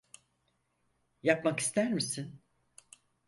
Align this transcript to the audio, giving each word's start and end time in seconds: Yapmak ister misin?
Yapmak 1.23 1.59
ister 1.59 1.91
misin? 1.91 2.39